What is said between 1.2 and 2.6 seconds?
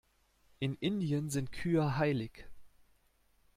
sind Kühe heilig.